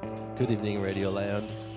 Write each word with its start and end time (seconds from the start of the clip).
Good 0.00 0.50
evening, 0.50 0.80
Radio 0.80 1.10
Land. 1.10 1.69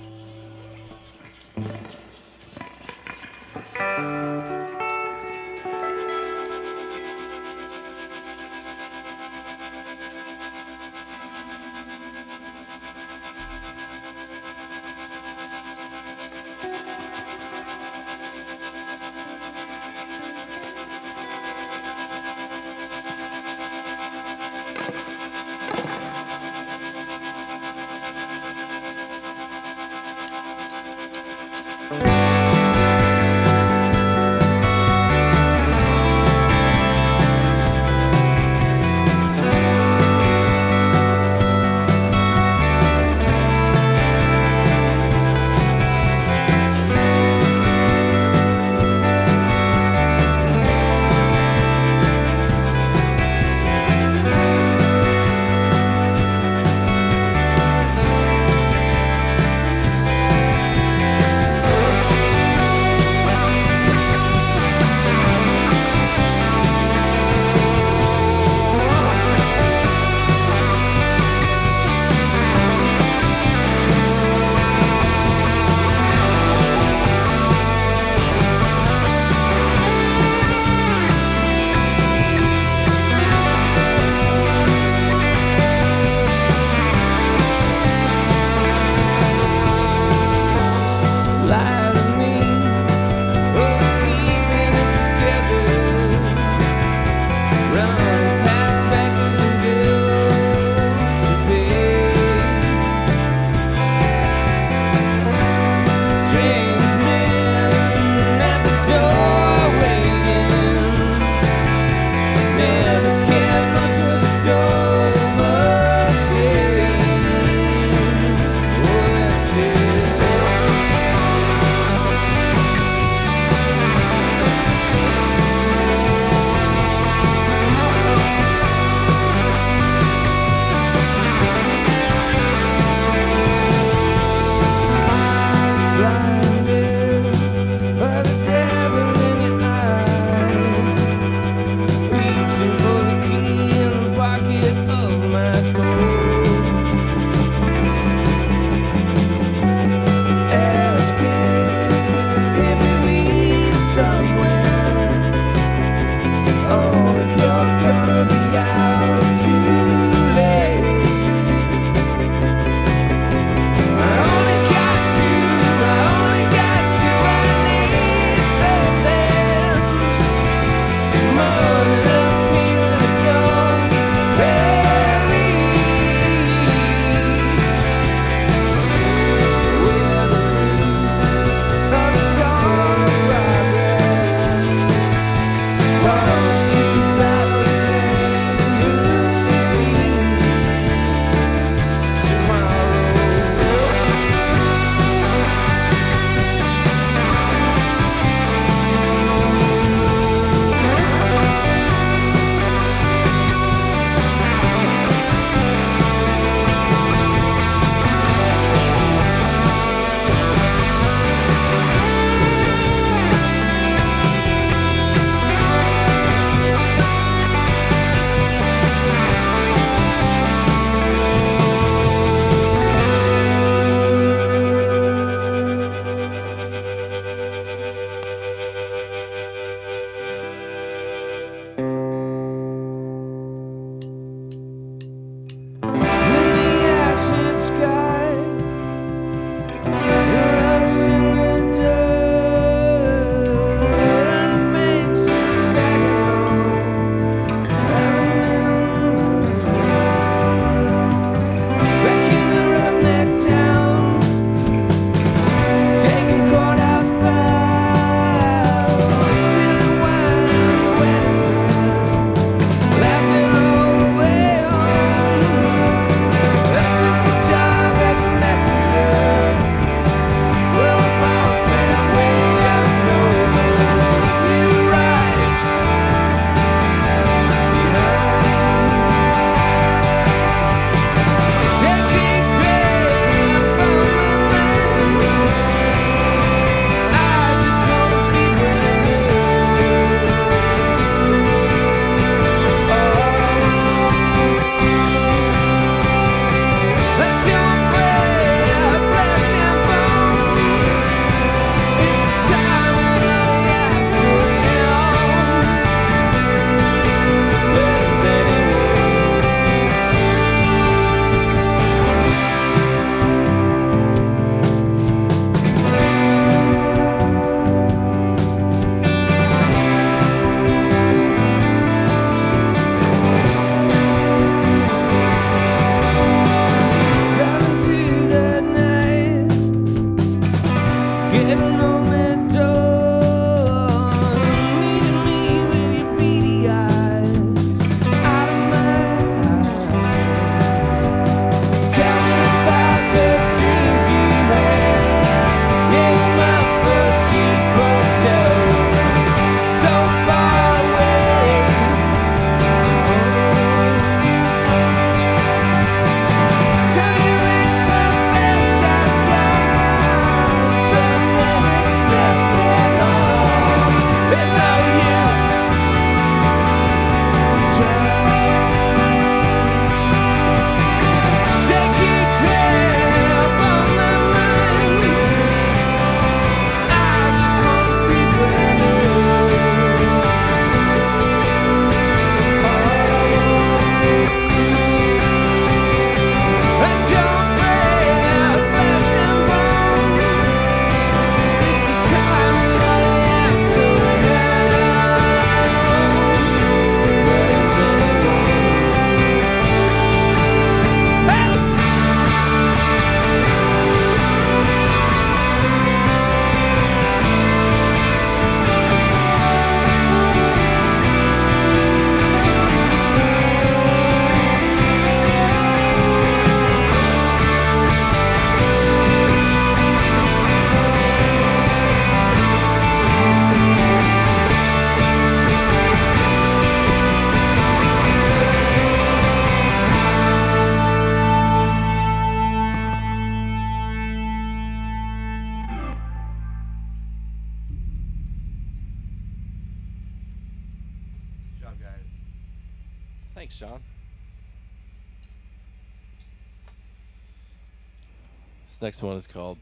next 448.94 449.02
one 449.02 449.18
is 449.18 449.26
called 449.26 449.58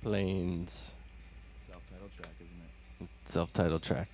Planes. 0.00 0.92
Self-titled 1.66 2.12
track, 2.16 2.30
isn't 2.38 2.62
it? 3.00 3.08
Self-titled 3.24 3.82
track. 3.82 4.08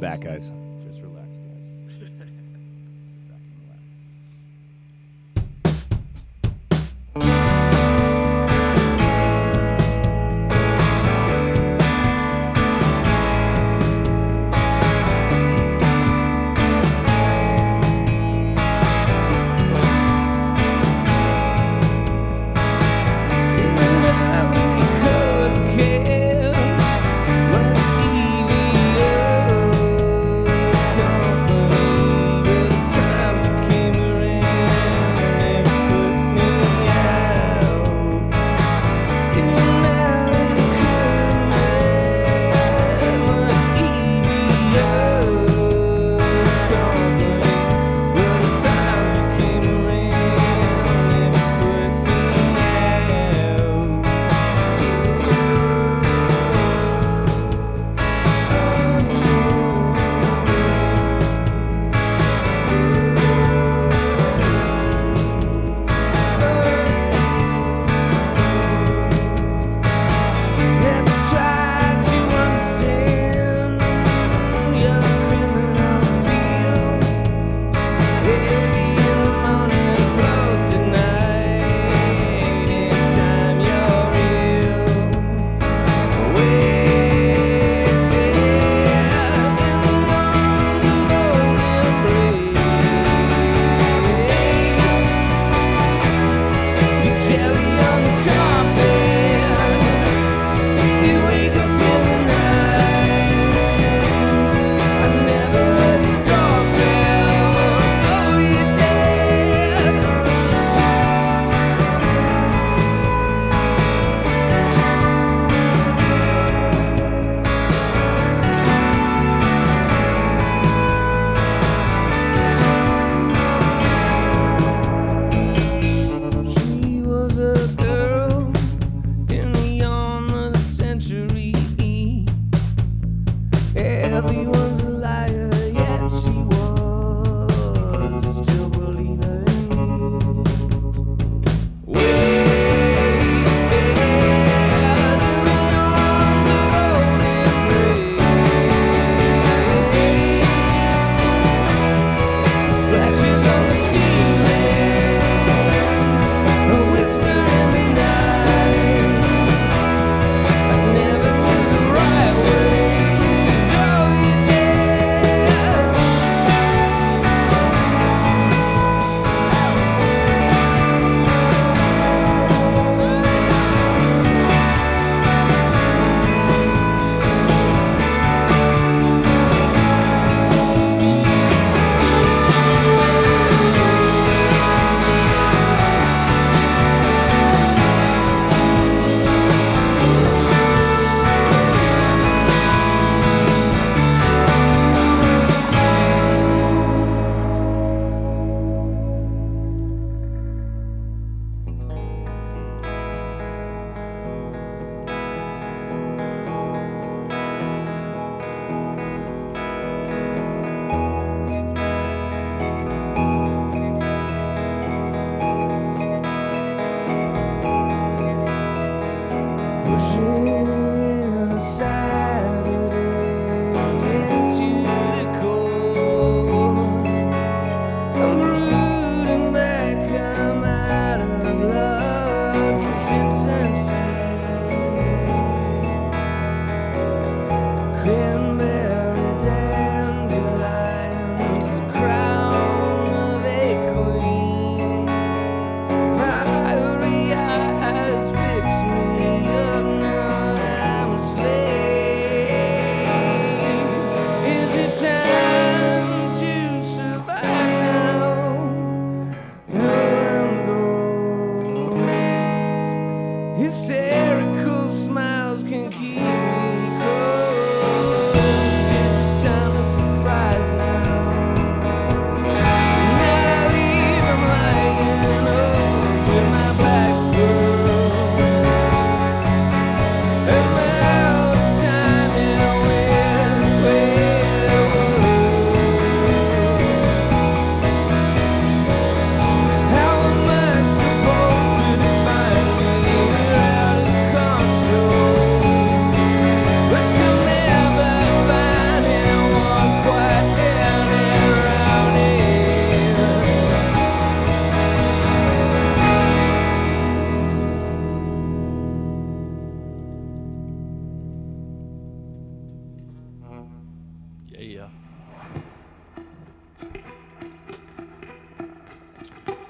back, 0.00 0.20
guys. 0.20 0.52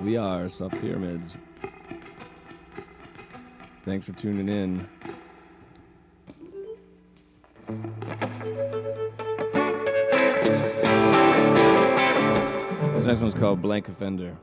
We 0.04 0.18
are 0.18 0.50
Sub 0.50 0.70
Pyramids. 0.82 1.38
Thanks 3.86 4.04
for 4.04 4.12
tuning 4.12 4.50
in. 4.50 4.86
This 12.92 13.04
next 13.06 13.20
one's 13.20 13.32
called 13.32 13.62
Blank 13.62 13.88
Offender. 13.88 14.36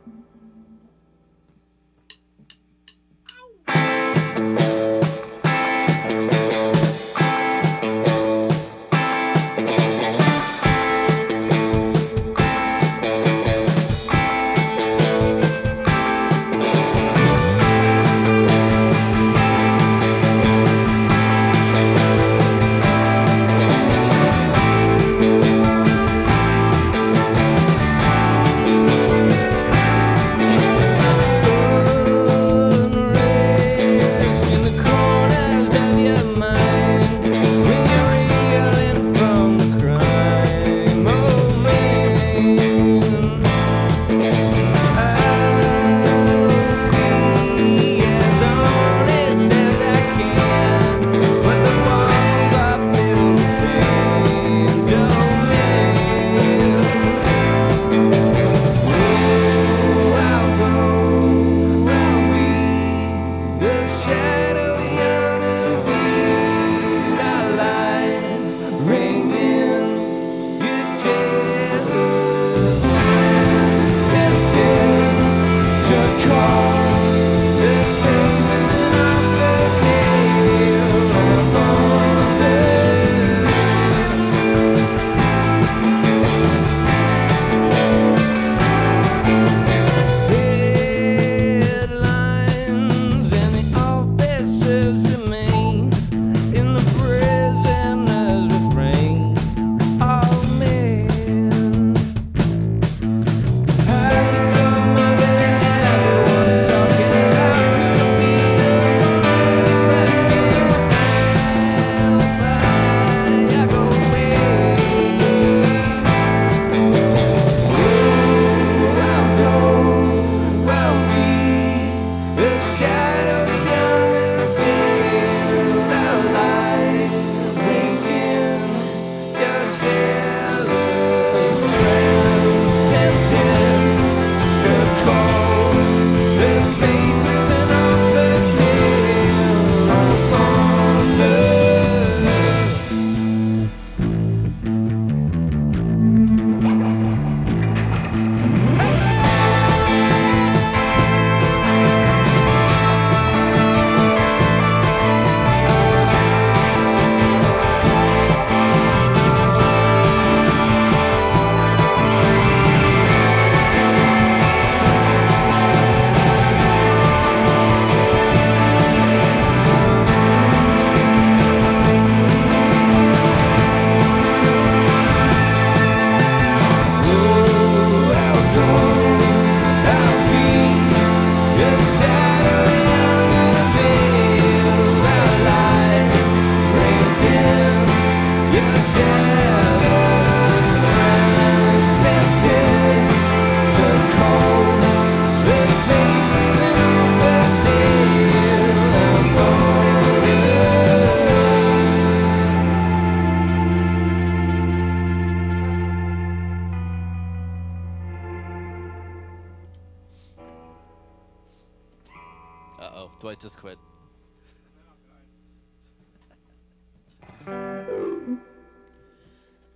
Uh 212.82 212.90
oh, 212.96 213.12
Dwight 213.20 213.40
just 213.40 213.60
quit. 213.60 213.78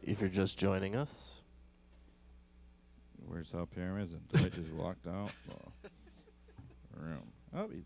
If 0.01 0.19
you're 0.19 0.29
just 0.29 0.57
joining 0.57 0.95
us, 0.95 1.43
Where's 3.27 3.49
South 3.49 3.69
Pyramids? 3.75 4.13
And 4.13 4.27
Dwight 4.29 4.53
just 4.53 4.71
walked 4.71 5.05
out 5.05 5.31
the 5.83 6.99
room. 6.99 7.31
Oh, 7.55 7.67
he, 7.67 7.83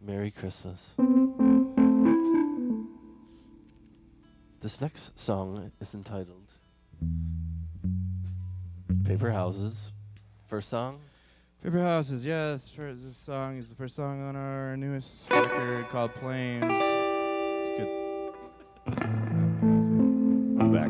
Merry 0.00 0.32
Christmas. 0.32 0.96
This 4.60 4.80
next 4.80 5.16
song 5.18 5.70
is 5.80 5.94
entitled 5.94 6.52
Paper 9.12 9.30
Houses. 9.30 9.92
First 10.46 10.70
song, 10.70 10.98
Paper 11.62 11.82
Houses, 11.82 12.24
yes. 12.24 12.70
For 12.70 12.94
this 12.94 13.18
song 13.18 13.58
is 13.58 13.68
the 13.68 13.74
first 13.74 13.94
song 13.94 14.26
on 14.26 14.36
our 14.36 14.74
newest 14.74 15.30
record 15.30 15.86
called 15.90 16.14
Planes. 16.14 16.64
It's 16.64 17.78
good. 17.78 17.90
I'm 20.58 20.72
back. 20.72 20.88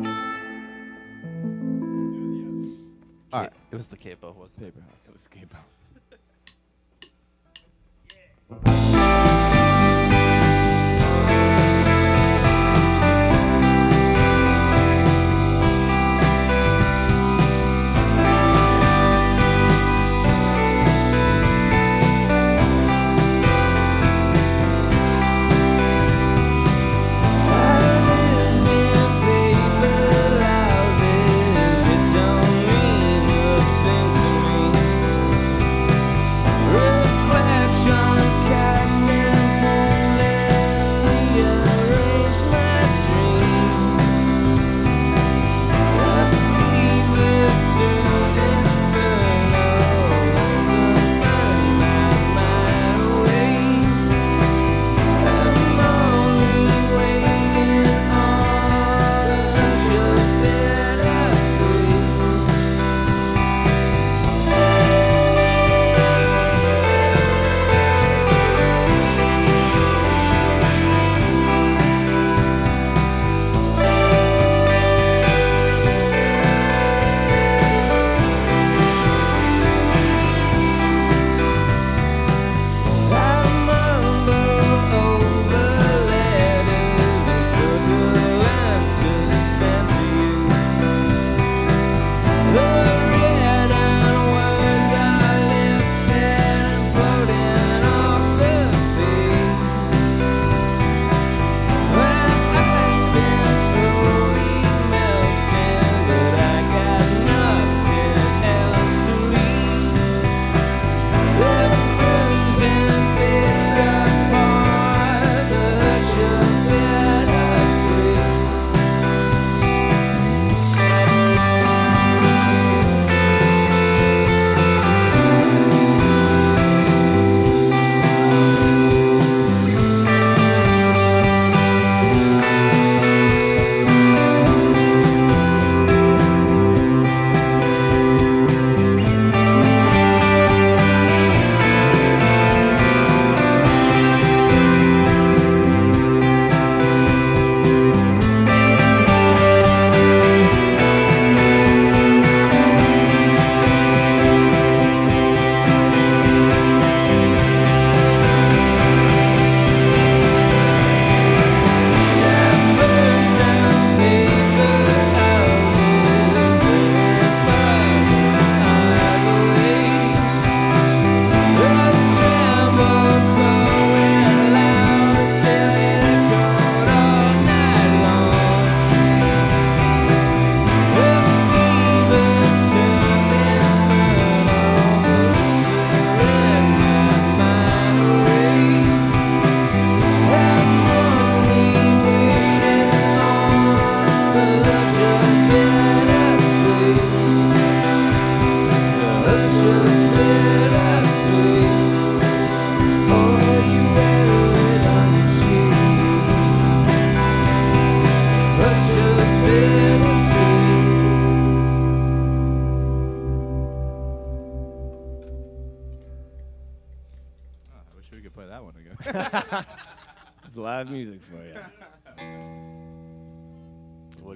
All 3.33 3.41
right. 3.41 3.51
It 3.71 3.75
was 3.75 3.87
the 3.87 3.97
capo, 3.97 4.31
wasn't 4.39 4.67
it? 4.67 4.73
Paper 4.73 4.85
House. 4.85 5.01
It 5.05 5.11
was 5.11 5.27
Cape 5.27 5.53
Out. 5.53 5.82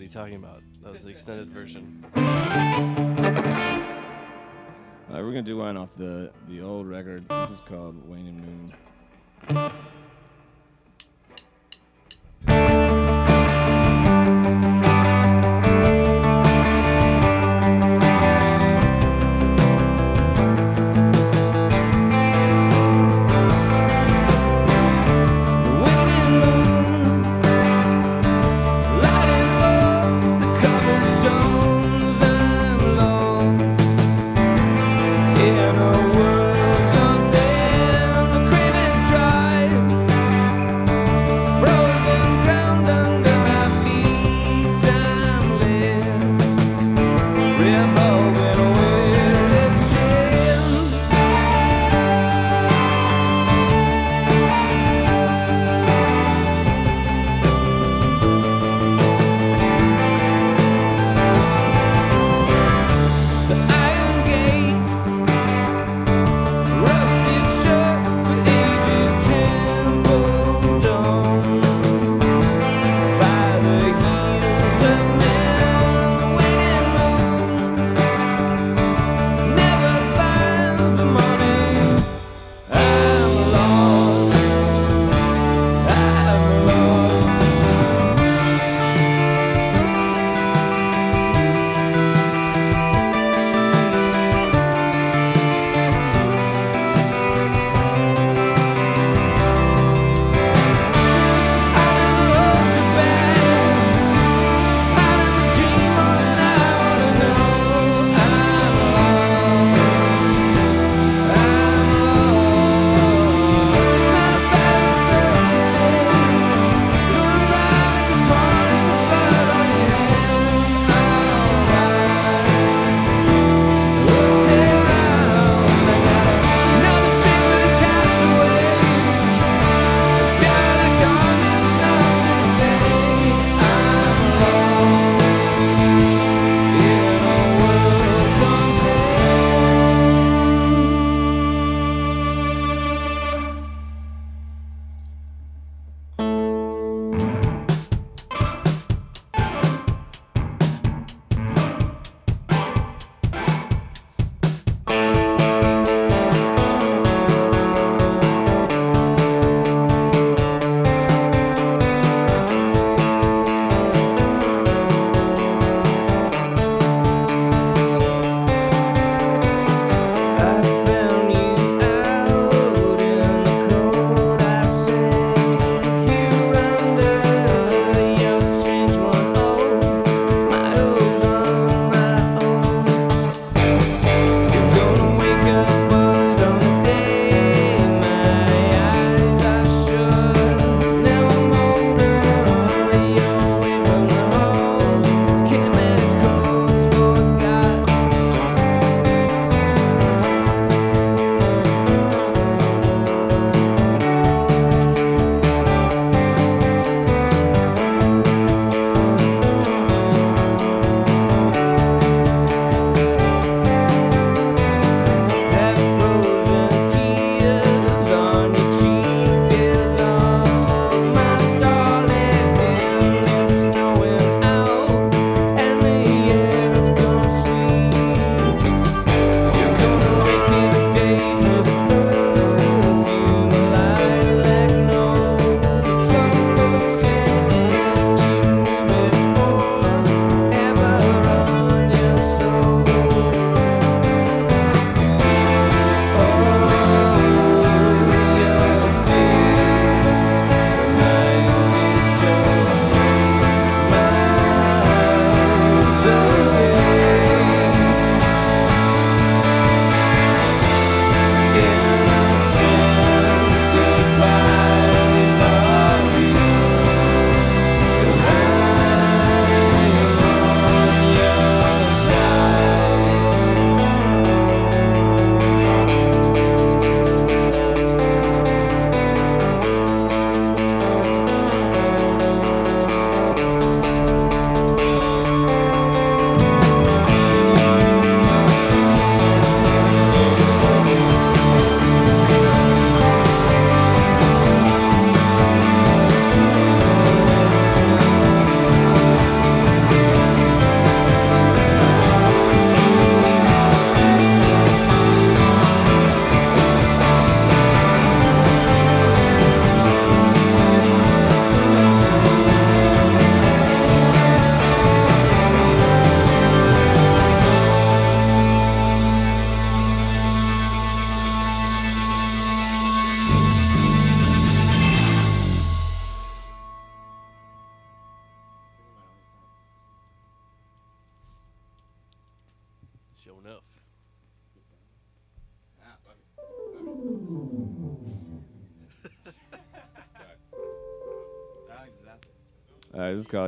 You 0.08 0.14
talking 0.14 0.36
about? 0.36 0.62
That 0.84 0.94
was 0.94 1.04
the 1.04 1.10
extended 1.10 1.50
version. 1.50 2.06
All 2.16 2.22
right, 5.14 5.22
we're 5.22 5.32
gonna 5.32 5.42
do 5.42 5.58
one 5.58 5.76
off 5.76 5.96
the 5.96 6.32
the 6.48 6.62
old 6.62 6.88
record. 6.88 7.28
This 7.28 7.52
is 7.52 7.60
called 7.60 8.08
Wayne 8.08 8.28
and 8.28 8.74
Moon. 9.50 9.72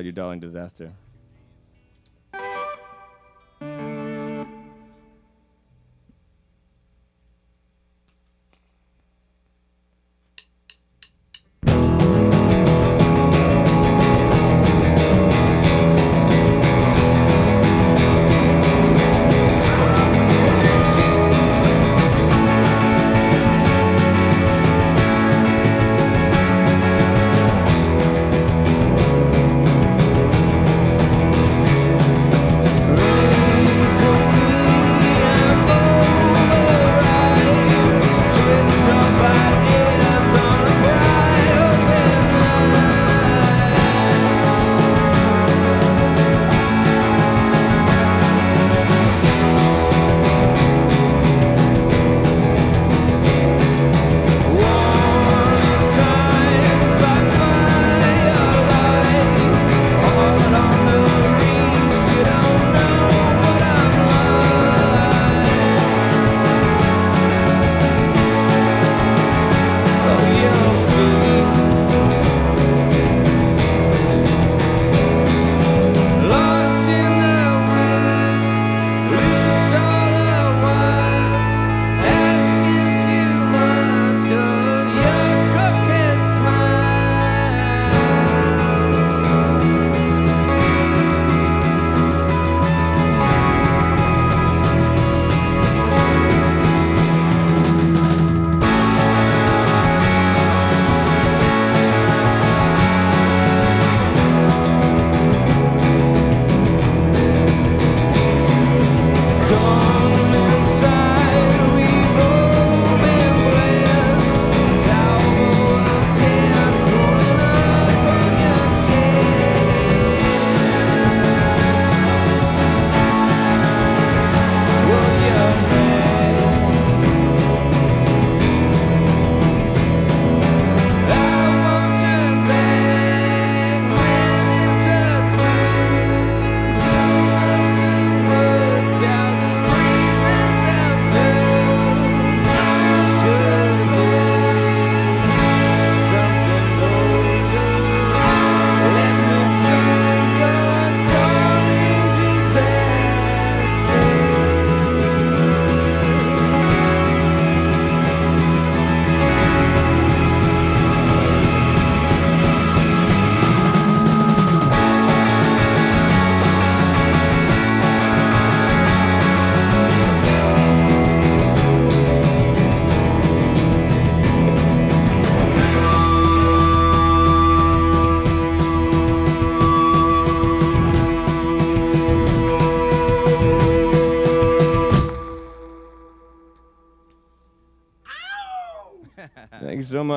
Your 0.03 0.13
Darling 0.13 0.39
Disaster. 0.39 0.93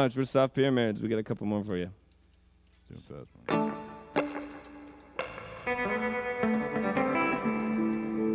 Much. 0.02 0.16
We're 0.16 0.24
Soft 0.24 0.54
Pyramids. 0.54 1.00
We 1.00 1.08
got 1.08 1.20
a 1.20 1.22
couple 1.22 1.46
more 1.46 1.62
for 1.62 1.76
you. 1.76 1.88
Doing 2.88 3.02
fast, 3.08 3.30
man. 3.46 3.72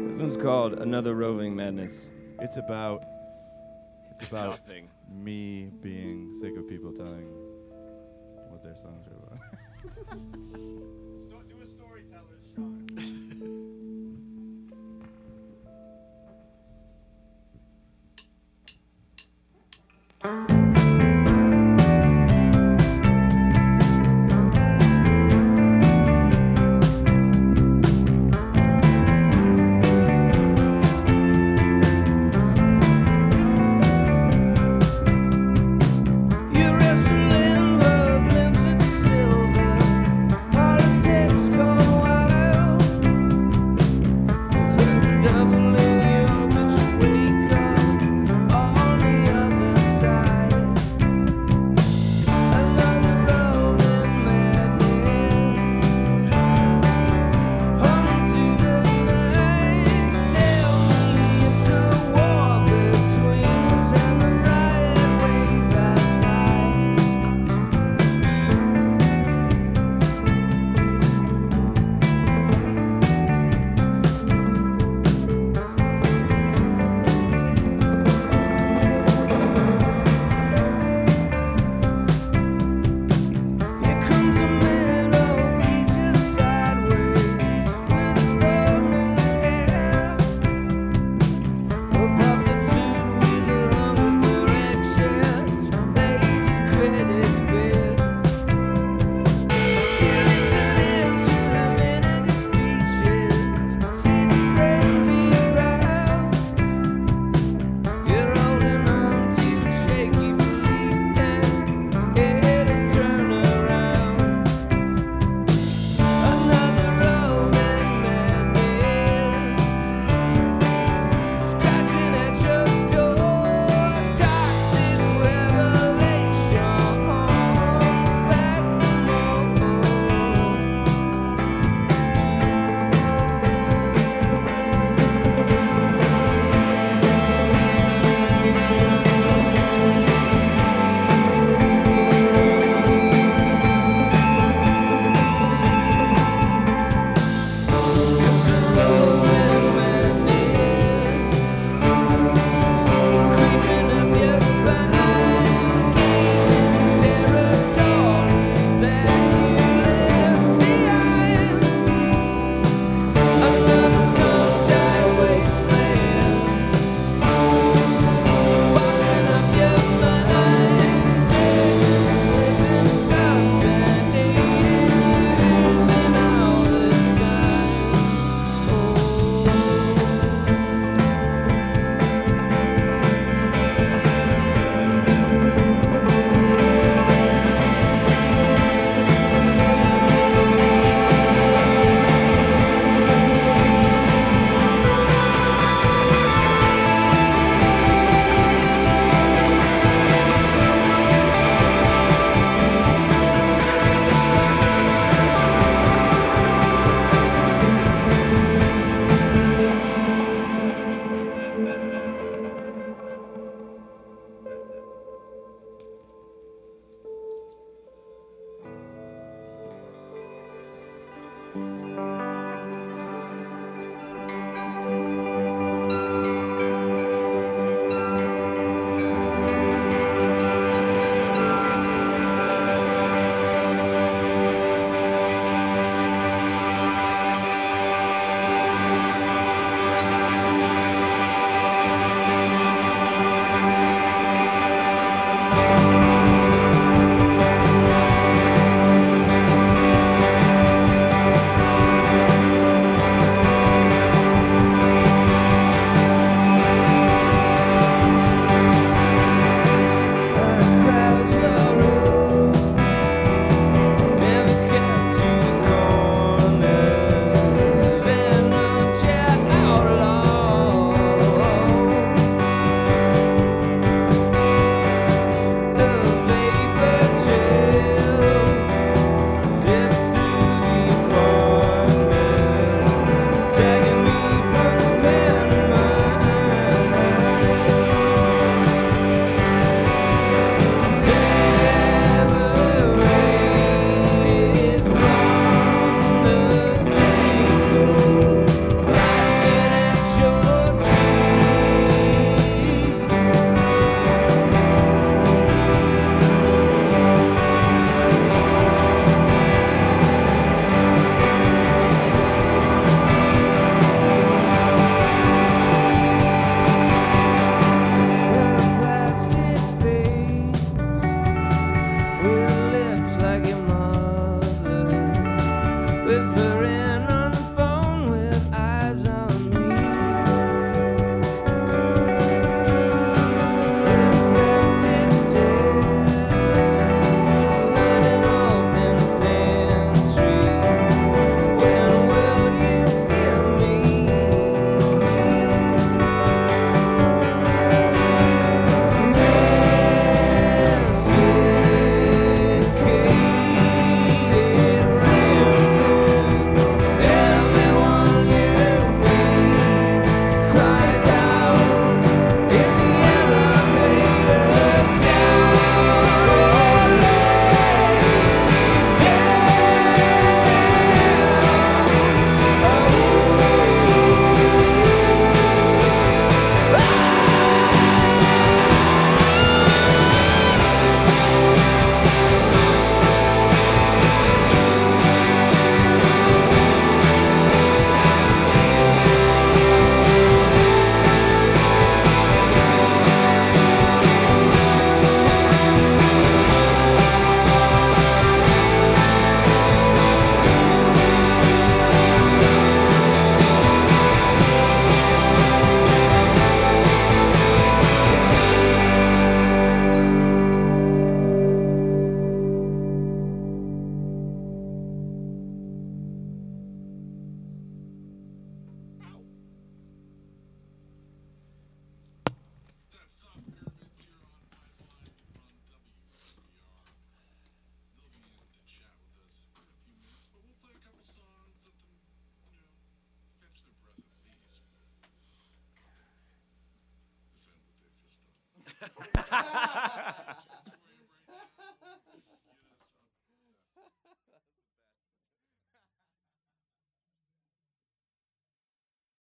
This 0.07 0.17
one's 0.17 0.37
called 0.37 0.75
Another 0.75 1.13
Roving 1.13 1.57
Madness. 1.57 2.07
It's 2.39 2.55
about 2.55 3.03
it's 4.11 4.27
about 4.29 4.61
me 5.11 5.69
being 5.81 6.33
sick 6.39 6.55
of 6.57 6.69
people 6.69 6.93
telling 6.93 7.27